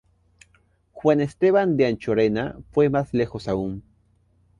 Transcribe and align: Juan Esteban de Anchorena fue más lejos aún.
Juan 0.93 1.21
Esteban 1.21 1.77
de 1.77 1.85
Anchorena 1.85 2.55
fue 2.71 2.89
más 2.89 3.13
lejos 3.13 3.47
aún. 3.47 3.83